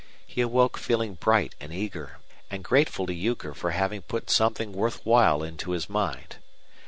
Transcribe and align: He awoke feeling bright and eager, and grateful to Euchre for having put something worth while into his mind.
He 0.25 0.41
awoke 0.41 0.79
feeling 0.79 1.13
bright 1.13 1.53
and 1.59 1.71
eager, 1.71 2.17
and 2.49 2.63
grateful 2.63 3.05
to 3.05 3.13
Euchre 3.13 3.53
for 3.53 3.69
having 3.69 4.01
put 4.01 4.31
something 4.31 4.73
worth 4.73 5.05
while 5.05 5.43
into 5.43 5.73
his 5.73 5.91
mind. 5.91 6.37